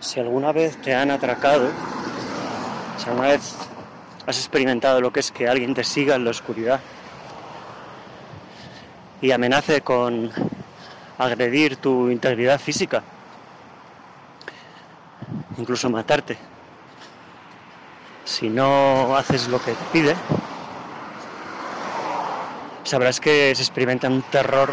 Si 0.00 0.20
alguna 0.20 0.52
vez 0.52 0.76
te 0.76 0.94
han 0.94 1.10
atracado, 1.10 1.70
si 2.98 3.08
alguna 3.08 3.28
vez 3.28 3.56
has 4.26 4.38
experimentado 4.38 5.00
lo 5.00 5.12
que 5.12 5.20
es 5.20 5.32
que 5.32 5.48
alguien 5.48 5.74
te 5.74 5.82
siga 5.82 6.14
en 6.14 6.24
la 6.24 6.30
oscuridad 6.30 6.80
y 9.20 9.32
amenace 9.32 9.80
con 9.80 10.30
agredir 11.18 11.76
tu 11.76 12.10
integridad 12.10 12.60
física, 12.60 13.02
incluso 15.56 15.90
matarte, 15.90 16.38
si 18.24 18.48
no 18.48 19.16
haces 19.16 19.48
lo 19.48 19.58
que 19.58 19.72
te 19.72 19.84
pide, 19.92 20.14
sabrás 22.84 23.18
que 23.18 23.52
se 23.54 23.62
experimenta 23.62 24.06
un 24.06 24.22
terror 24.22 24.72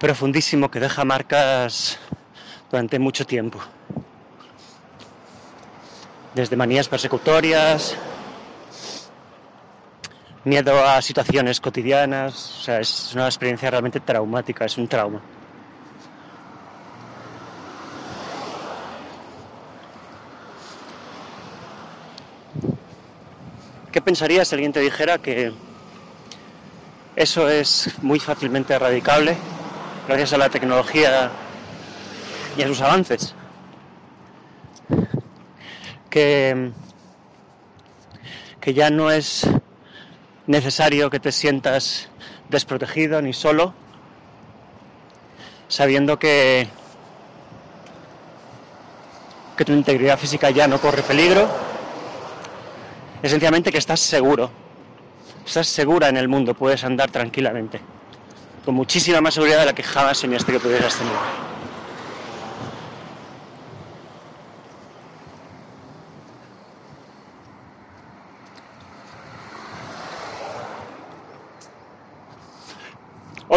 profundísimo 0.00 0.70
que 0.70 0.80
deja 0.80 1.04
marcas 1.04 1.98
durante 2.74 2.98
mucho 2.98 3.24
tiempo. 3.24 3.60
Desde 6.34 6.56
manías 6.56 6.88
persecutorias, 6.88 7.96
miedo 10.42 10.84
a 10.84 11.00
situaciones 11.00 11.60
cotidianas, 11.60 12.34
o 12.34 12.62
sea, 12.64 12.80
es 12.80 13.14
una 13.14 13.26
experiencia 13.26 13.70
realmente 13.70 14.00
traumática, 14.00 14.64
es 14.64 14.76
un 14.76 14.88
trauma. 14.88 15.20
¿Qué 23.92 24.02
pensarías 24.02 24.48
si 24.48 24.56
alguien 24.56 24.72
te 24.72 24.80
dijera 24.80 25.18
que 25.18 25.52
eso 27.14 27.48
es 27.48 27.88
muy 28.02 28.18
fácilmente 28.18 28.74
erradicable 28.74 29.36
gracias 30.08 30.32
a 30.32 30.38
la 30.38 30.48
tecnología 30.48 31.30
y 32.56 32.62
a 32.62 32.66
sus 32.66 32.80
avances? 32.80 33.34
Que, 36.10 36.70
que 38.60 38.74
ya 38.74 38.90
no 38.90 39.10
es 39.10 39.48
necesario 40.46 41.10
que 41.10 41.20
te 41.20 41.32
sientas 41.32 42.08
desprotegido 42.48 43.20
ni 43.22 43.32
solo, 43.32 43.74
sabiendo 45.68 46.18
que, 46.18 46.68
que 49.56 49.64
tu 49.64 49.72
integridad 49.72 50.18
física 50.18 50.50
ya 50.50 50.68
no 50.68 50.80
corre 50.80 51.02
peligro, 51.02 51.48
esencialmente 53.22 53.72
que 53.72 53.78
estás 53.78 54.00
seguro, 54.00 54.50
estás 55.46 55.66
segura 55.66 56.08
en 56.08 56.16
el 56.16 56.28
mundo, 56.28 56.54
puedes 56.54 56.84
andar 56.84 57.10
tranquilamente, 57.10 57.80
con 58.64 58.74
muchísima 58.74 59.20
más 59.20 59.34
seguridad 59.34 59.60
de 59.60 59.66
la 59.66 59.72
que 59.74 59.82
jamás 59.82 60.18
soñaste 60.18 60.52
que 60.52 60.60
pudieras 60.60 60.96
tener. 60.96 61.53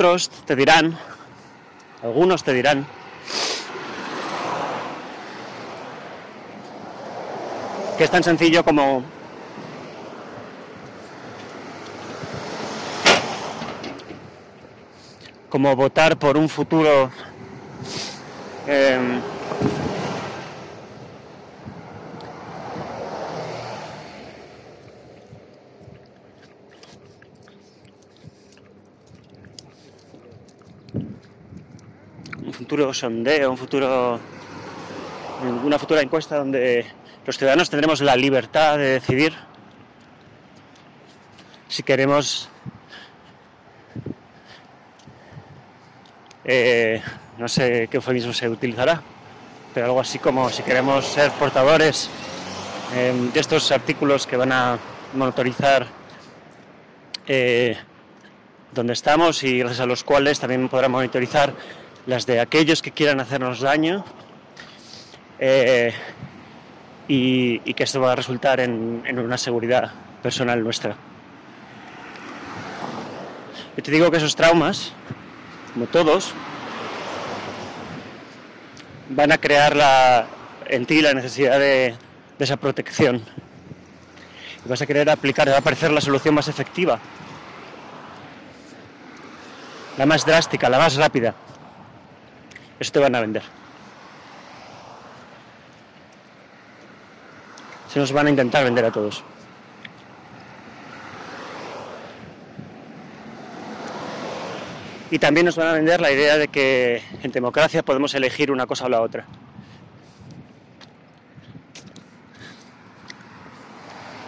Otros 0.00 0.30
te 0.46 0.56
dirán, 0.56 0.98
algunos 2.02 2.42
te 2.42 2.54
dirán, 2.54 2.86
que 7.98 8.04
es 8.04 8.10
tan 8.10 8.22
sencillo 8.22 8.64
como 8.64 9.02
como 15.50 15.76
votar 15.76 16.16
por 16.16 16.38
un 16.38 16.48
futuro 16.48 17.10
eh, 18.66 19.20
un 32.58 32.59
futuro 32.70 32.94
sondeo, 32.94 33.50
un 33.50 33.56
futuro 33.56 34.20
una 35.64 35.76
futura 35.76 36.02
encuesta 36.02 36.36
donde 36.36 36.86
los 37.26 37.36
ciudadanos 37.36 37.68
tendremos 37.68 38.00
la 38.00 38.14
libertad 38.14 38.78
de 38.78 39.00
decidir 39.00 39.34
si 41.66 41.82
queremos 41.82 42.48
eh, 46.44 47.02
no 47.38 47.48
sé 47.48 47.88
qué 47.90 47.96
eufemismo 47.96 48.32
se 48.32 48.48
utilizará, 48.48 49.02
pero 49.74 49.86
algo 49.86 49.98
así 49.98 50.20
como 50.20 50.48
si 50.48 50.62
queremos 50.62 51.04
ser 51.06 51.32
portadores 51.32 52.08
eh, 52.94 53.30
de 53.34 53.40
estos 53.40 53.72
artículos 53.72 54.28
que 54.28 54.36
van 54.36 54.52
a 54.52 54.78
monitorizar 55.14 55.88
eh, 57.26 57.76
donde 58.72 58.92
estamos 58.92 59.42
y 59.42 59.58
gracias 59.58 59.80
a 59.80 59.86
los 59.86 60.04
cuales 60.04 60.38
también 60.38 60.68
podrán 60.68 60.92
monitorizar 60.92 61.52
las 62.06 62.26
de 62.26 62.40
aquellos 62.40 62.82
que 62.82 62.92
quieran 62.92 63.20
hacernos 63.20 63.60
daño 63.60 64.04
eh, 65.38 65.92
y, 67.08 67.74
que 67.74 67.84
esto 67.84 68.00
va 68.00 68.12
a 68.12 68.16
resultar 68.16 68.60
en, 68.60 69.02
una 69.18 69.38
seguridad 69.38 69.92
personal 70.22 70.62
nuestra. 70.62 70.96
Yo 73.76 73.82
te 73.82 73.90
digo 73.90 74.10
que 74.10 74.18
esos 74.18 74.36
traumas, 74.36 74.92
como 75.72 75.86
todos, 75.86 76.32
van 79.08 79.32
a 79.32 79.38
crear 79.38 79.74
la, 79.74 80.26
en 80.66 80.86
ti 80.86 81.00
la 81.00 81.14
necesidad 81.14 81.58
de, 81.58 81.94
de 82.38 82.44
esa 82.44 82.56
protección. 82.56 83.22
Y 84.64 84.68
vas 84.68 84.82
a 84.82 84.86
querer 84.86 85.08
aplicar, 85.08 85.48
va 85.48 85.58
a 85.58 85.62
parecer 85.62 85.90
la 85.90 86.00
solución 86.00 86.34
más 86.34 86.48
efectiva, 86.48 86.98
la 89.96 90.06
más 90.06 90.26
drástica, 90.26 90.68
la 90.68 90.78
más 90.78 90.96
rápida. 90.96 91.34
Eso 92.80 92.92
te 92.92 92.98
van 92.98 93.14
a 93.14 93.20
vender. 93.20 93.42
Se 97.92 97.98
nos 97.98 98.10
van 98.10 98.26
a 98.26 98.30
intentar 98.30 98.64
vender 98.64 98.86
a 98.86 98.90
todos. 98.90 99.22
Y 105.10 105.18
también 105.18 105.44
nos 105.44 105.56
van 105.56 105.66
a 105.66 105.72
vender 105.72 106.00
la 106.00 106.10
idea 106.10 106.38
de 106.38 106.48
que 106.48 107.02
en 107.22 107.32
democracia 107.32 107.82
podemos 107.82 108.14
elegir 108.14 108.50
una 108.50 108.66
cosa 108.66 108.86
o 108.86 108.88
la 108.88 109.02
otra. 109.02 109.26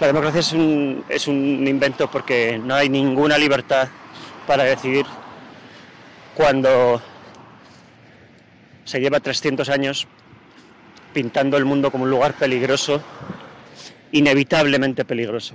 La 0.00 0.06
democracia 0.06 0.40
es 0.40 0.52
un, 0.54 1.04
es 1.08 1.28
un 1.28 1.68
invento 1.68 2.10
porque 2.10 2.58
no 2.58 2.74
hay 2.74 2.88
ninguna 2.88 3.36
libertad 3.36 3.88
para 4.46 4.64
decidir 4.64 5.04
cuando 6.34 7.02
se 8.90 9.00
lleva 9.00 9.20
300 9.20 9.68
años 9.68 10.08
pintando 11.12 11.56
el 11.56 11.64
mundo 11.64 11.90
como 11.90 12.04
un 12.04 12.10
lugar 12.10 12.34
peligroso, 12.34 13.02
inevitablemente 14.12 15.04
peligroso 15.04 15.54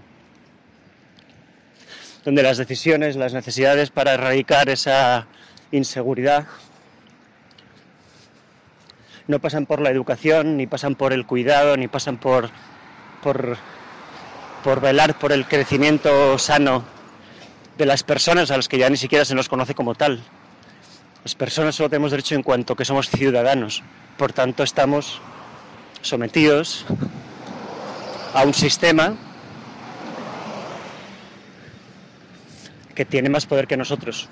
donde 2.26 2.42
las 2.42 2.58
decisiones, 2.58 3.16
las 3.16 3.34
necesidades 3.34 3.92
para 3.92 4.16
erradicar 4.16 4.68
esa 4.70 5.28
inseguridad 5.72 6.48
no 9.28 9.40
pasan 9.40 9.68
por 9.68 9.80
la 9.80 9.92
educación, 9.92 10.58
ni 10.58 10.68
pasan 10.68 10.96
por 10.96 11.14
el 11.14 11.26
cuidado, 11.26 11.78
ni 11.78 11.88
pasan 11.88 12.18
por, 12.18 12.50
por, 13.22 13.58
por 14.64 14.82
velar 14.82 15.18
por 15.18 15.32
el 15.32 15.48
crecimiento 15.48 16.38
sano 16.38 16.84
de 17.78 17.86
las 17.86 18.04
personas 18.04 18.52
a 18.52 18.58
las 18.58 18.68
que 18.68 18.78
ya 18.80 18.90
ni 18.90 18.98
siquiera 18.98 19.24
se 19.24 19.36
nos 19.36 19.50
conoce 19.50 19.76
como 19.76 19.96
tal. 19.96 20.22
Las 21.26 21.34
personas 21.34 21.74
solo 21.74 21.90
tenemos 21.90 22.12
derecho 22.12 22.36
en 22.36 22.44
cuanto 22.44 22.76
que 22.76 22.86
somos 22.86 23.10
ciudadanos, 23.10 23.82
por 24.16 24.32
tanto 24.32 24.62
estamos 24.62 25.20
sometidos 26.04 26.86
a 28.36 28.44
un 28.44 28.54
sistema 28.54 29.18
que 32.94 33.06
tiene 33.06 33.30
más 33.30 33.48
poder 33.48 33.66
que 33.66 33.76
nosotros. 33.76 34.30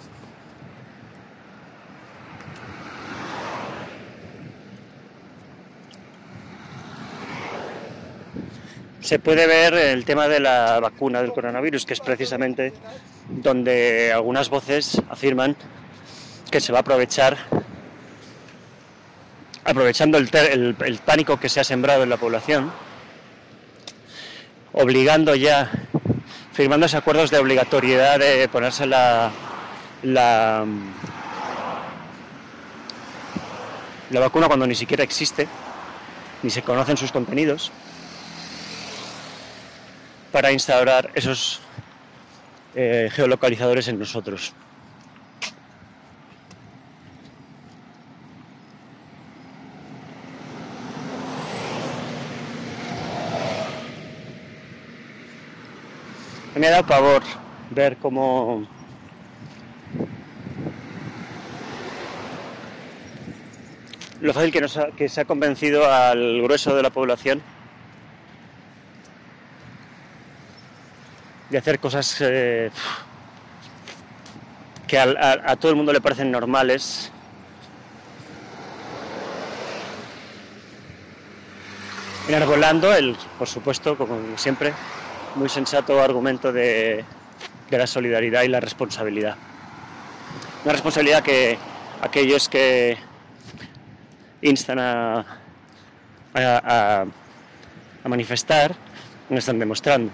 Se 9.01 9.17
puede 9.17 9.47
ver 9.47 9.73
el 9.73 10.05
tema 10.05 10.27
de 10.27 10.39
la 10.39 10.79
vacuna 10.79 11.23
del 11.23 11.33
coronavirus, 11.33 11.87
que 11.87 11.93
es 11.93 11.99
precisamente 12.01 12.71
donde 13.29 14.13
algunas 14.13 14.49
voces 14.49 15.01
afirman 15.09 15.57
que 16.53 16.61
se 16.61 16.71
va 16.71 16.77
a 16.77 16.81
aprovechar, 16.81 17.35
aprovechando 19.63 20.19
el, 20.19 20.29
el, 20.31 20.97
pánico 20.99 21.39
que 21.39 21.49
se 21.49 21.59
ha 21.59 21.63
sembrado 21.63 22.03
en 22.03 22.09
la 22.09 22.17
población, 22.17 22.71
obligando 24.71 25.33
ya 25.33 25.71
firmándose 26.51 26.95
acuerdos 26.95 27.31
de 27.31 27.39
obligatoriedad 27.39 28.19
de 28.19 28.47
ponerse 28.49 28.85
la, 28.85 29.31
la, 30.03 30.63
la 34.11 34.19
vacuna 34.19 34.45
cuando 34.45 34.67
ni 34.67 34.75
siquiera 34.75 35.03
existe, 35.03 35.47
ni 36.43 36.51
se 36.51 36.61
conocen 36.61 36.97
sus 36.97 37.11
contenidos, 37.11 37.71
para 40.31 40.51
instaurar 40.51 41.09
esos 41.15 41.61
eh, 42.75 43.09
geolocalizadores 43.11 43.87
en 43.87 43.97
nosotros. 43.97 44.53
Me 56.55 56.67
ha 56.67 56.71
dado 56.71 56.85
pavor 56.85 57.23
ver 57.71 57.97
cómo 57.97 58.67
lo 64.21 64.33
fácil 64.33 64.51
que, 64.95 65.09
se 65.09 65.21
ha 65.21 65.25
convencido 65.25 65.91
al 65.91 66.41
grueso 66.43 66.75
de 66.75 66.83
la 66.83 66.91
población 66.91 67.41
de 71.49 71.57
hacer 71.57 71.79
cosas 71.79 72.17
eh, 72.21 72.71
que 74.87 74.97
a, 74.97 75.55
todo 75.57 75.71
el 75.71 75.75
mundo 75.75 75.91
le 75.91 76.01
parecen 76.01 76.31
normales. 76.31 77.11
Enarbolando 82.27 82.93
el, 82.93 83.17
por 83.37 83.47
supuesto, 83.47 83.97
como 83.97 84.37
siempre, 84.37 84.73
muy 85.35 85.49
sensato 85.49 86.01
argumento 86.01 86.51
de, 86.51 87.03
la 87.69 87.87
solidaridad 87.87 88.43
y 88.43 88.49
la 88.49 88.59
responsabilidad. 88.59 89.35
Una 90.63 90.73
responsabilidad 90.73 91.23
que 91.23 91.57
aquellos 92.01 92.47
que 92.47 92.97
instan 94.41 94.77
a, 94.79 95.25
a, 96.35 97.05
manifestar, 98.03 98.75
no 99.29 99.37
están 99.37 99.57
demostrando. 99.57 100.11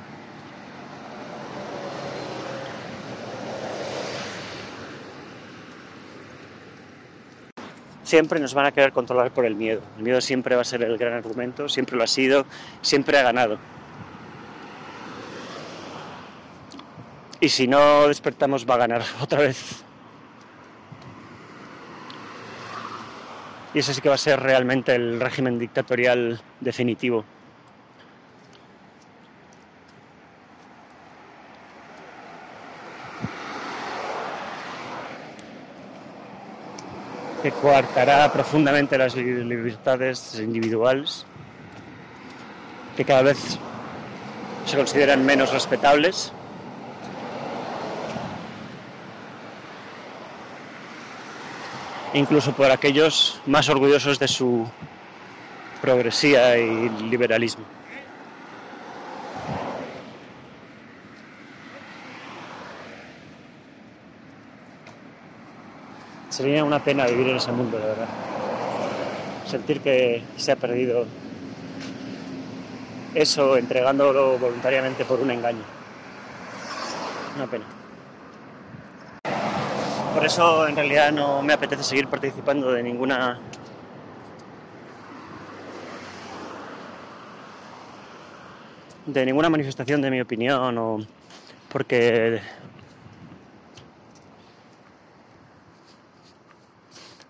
Siempre 8.04 8.40
nos 8.40 8.54
van 8.54 8.68
a 8.68 8.72
querer 8.72 8.92
controlar 8.92 9.32
por 9.32 9.46
el 9.46 9.56
miedo. 9.56 9.82
El 9.98 10.04
miedo 10.04 10.22
siempre 10.22 10.56
va 10.56 10.62
a 10.62 10.66
ser 10.66 10.82
el 10.82 10.98
gran 10.98 11.14
argumento, 11.14 11.68
siempre 11.68 11.98
lo 11.98 12.04
ha 12.04 12.08
sido, 12.08 12.46
siempre 12.82 13.20
ha 13.20 13.24
ganado. 13.24 13.60
Y 17.42 17.50
si 17.50 17.68
no 17.68 18.08
despertamos 18.08 18.66
va 18.70 18.76
a 18.76 18.78
ganar 18.78 19.04
otra 19.22 19.40
vez 19.40 19.84
y 23.74 23.80
ese 23.80 23.94
sí 23.94 24.02
que 24.02 24.10
va 24.10 24.16
a 24.16 24.18
ser 24.18 24.40
realmente 24.40 24.96
el 24.96 25.20
régimen 25.20 25.60
dictatorial 25.60 26.42
definitivo. 26.60 27.26
que 37.42 37.52
coartará 37.54 38.30
profundamente 38.34 38.98
las 38.98 39.16
libertades 39.16 40.38
individuales, 40.42 41.26
que 42.98 43.06
cada 43.06 43.22
vez 43.22 43.58
se 44.66 44.76
consideran 44.76 45.26
menos 45.26 45.54
respetables 45.54 46.34
incluso 52.14 52.54
por 52.54 52.72
aquellos 52.72 53.40
más 53.46 53.70
orgullosos 53.70 54.20
de 54.20 54.28
su 54.28 54.68
progresía 55.82 56.58
y 56.58 56.90
liberalismo. 57.10 57.64
Sería 66.30 66.64
una 66.64 66.80
pena 66.80 67.06
vivir 67.06 67.28
en 67.30 67.38
ese 67.38 67.52
mundo, 67.52 67.78
de 67.78 67.86
verdad. 67.86 68.08
Sentir 69.46 69.82
que 69.82 70.24
se 70.38 70.52
ha 70.52 70.56
perdido 70.56 71.06
eso 73.16 73.58
entregándolo 73.58 74.38
voluntariamente 74.38 75.04
por 75.06 75.20
un 75.20 75.32
engaño. 75.32 75.64
Una 77.36 77.48
pena. 77.48 77.79
Por 80.20 80.26
eso 80.26 80.68
en 80.68 80.76
realidad 80.76 81.14
no 81.14 81.42
me 81.42 81.54
apetece 81.54 81.82
seguir 81.82 82.10
participando 82.10 82.74
de 82.74 82.84
ninguna 82.84 83.40
de 89.06 89.26
ninguna 89.26 89.50
manifestación 89.50 90.02
de 90.02 90.12
mi 90.12 90.20
opinión 90.20 90.78
o 90.78 91.00
porque 91.72 92.42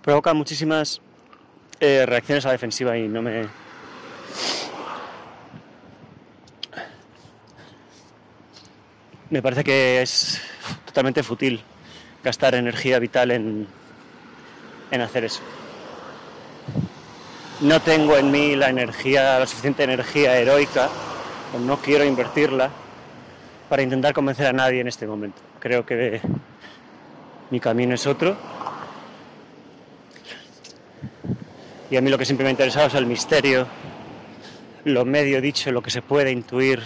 provoca 0.02 0.34
muchísimas 0.34 1.00
eh, 1.80 2.08
reacciones 2.08 2.44
a 2.46 2.48
la 2.48 2.54
defensiva 2.54 2.98
y 2.98 3.08
no 3.08 3.22
me 3.22 3.44
me 9.30 9.44
parece 9.44 9.64
que 9.64 10.02
es 10.02 10.42
totalmente 10.88 11.22
fútil 11.22 11.64
gastar 12.24 12.56
energía 12.56 13.00
vital 13.00 13.32
en, 13.32 13.68
en 14.92 15.02
hacer 15.02 15.26
eso. 15.26 15.42
No 17.62 17.82
tengo 17.82 18.18
en 18.18 18.32
mí 18.32 18.56
la 18.56 18.70
energía, 18.70 19.40
la 19.40 19.46
suficiente 19.46 19.84
energía 19.84 20.38
heroica, 20.38 20.90
o 21.54 21.60
no 21.60 21.78
quiero 21.78 22.06
invertirla 22.06 22.70
para 23.68 23.82
intentar 23.82 24.14
convencer 24.14 24.48
a 24.48 24.54
nadie 24.54 24.82
en 24.82 24.88
este 24.88 25.06
momento. 25.06 25.42
Creo 25.60 25.86
que 25.86 26.22
mi 27.50 27.60
camino 27.60 27.96
es 27.96 28.08
otro. 28.08 28.38
Y 31.92 31.98
a 31.98 32.02
mí 32.02 32.10
lo 32.10 32.18
que 32.18 32.26
siempre 32.26 32.44
me 32.44 32.50
ha 32.50 32.52
interesado 32.52 32.88
es 32.88 32.94
el 32.94 33.08
misterio, 33.08 33.68
lo 34.86 35.06
medio 35.06 35.42
dicho, 35.42 35.72
lo 35.72 35.82
que 35.82 35.90
se 35.90 36.02
puede 36.02 36.32
intuir, 36.32 36.84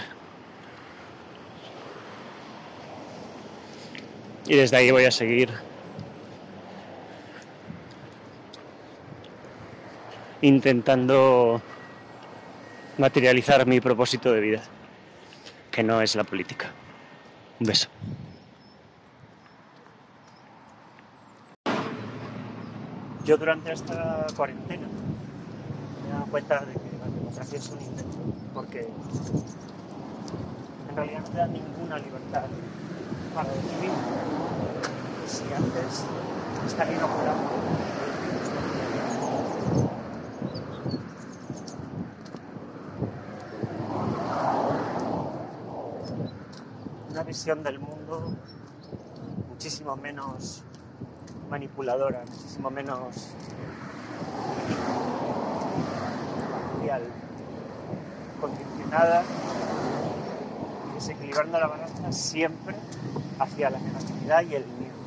y 4.48 4.56
desde 4.56 4.78
ahí 4.78 4.92
voy 4.92 5.06
a 5.06 5.12
seguir 5.12 5.50
intentando 10.42 11.62
materializar 12.98 13.66
mi 13.66 13.80
propósito 13.80 14.32
de 14.32 14.42
vida, 14.42 14.62
que 15.72 15.84
no 15.84 16.02
es 16.02 16.16
la 16.16 16.26
política. 16.26 16.72
Un 17.60 17.68
beso. 17.68 17.88
Yo 23.24 23.38
durante 23.38 23.72
esta 23.72 24.28
cuarentena 24.36 24.86
me 24.86 26.10
he 26.10 26.12
dado 26.12 26.26
cuenta 26.26 26.66
de 26.66 26.74
que 26.74 26.98
la 27.00 27.06
democracia 27.06 27.58
es 27.58 27.70
un 27.70 27.82
intento, 27.82 28.18
porque 28.54 28.90
en 30.90 30.96
realidad 30.96 31.20
no 31.22 31.30
te 31.30 31.38
da 31.38 31.48
ninguna 31.48 31.98
libertad 32.00 32.48
para 33.34 33.50
decidir 33.50 33.92
si 35.34 35.52
antes 35.52 36.06
estar 36.68 36.88
inoculado 36.94 37.40
una 47.10 47.24
visión 47.24 47.64
del 47.64 47.80
mundo 47.80 48.36
muchísimo 49.50 49.96
menos 49.96 50.64
manipuladora, 51.50 52.24
muchísimo 52.30 52.70
menos 52.70 53.34
condicionada 58.40 59.24
desequilibrando 60.94 61.60
la 61.60 61.68
balanza 61.68 62.12
siempre 62.12 62.76
hacia 63.40 63.72
la 63.72 63.80
negatividad 63.80 64.44
y 64.44 64.56
el 64.56 64.66
miedo. 64.66 65.03